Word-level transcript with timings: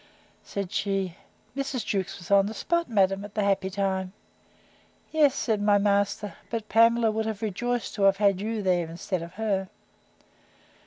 Said 0.43 0.71
she, 0.71 1.15
Mrs. 1.55 1.85
Jewkes 1.85 2.17
was 2.17 2.31
on 2.31 2.47
the 2.47 2.55
spot, 2.55 2.89
madam, 2.89 3.23
at 3.23 3.35
the 3.35 3.43
happy 3.43 3.69
time. 3.69 4.13
Yes, 5.11 5.35
said 5.35 5.61
my 5.61 5.77
master; 5.77 6.33
but 6.49 6.67
Pamela 6.69 7.11
would 7.11 7.27
have 7.27 7.43
rejoiced 7.43 7.93
to 7.93 8.03
have 8.09 8.17
had 8.17 8.41
you 8.41 8.63
there 8.63 8.89
instead 8.89 9.21
of 9.21 9.33
her. 9.33 9.69